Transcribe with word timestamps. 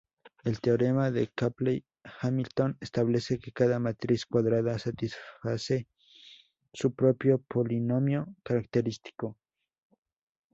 El 0.43 0.59
teorema 0.61 1.11
de 1.11 1.27
Cayley-Hamilton 1.27 2.75
establece 2.81 3.37
que 3.37 3.51
cada 3.51 3.77
matriz 3.77 4.25
cuadrada 4.25 4.79
satisface 4.79 5.89
su 6.73 6.95
propio 6.95 7.37
polinomio 7.39 8.25
característico. 8.41 9.37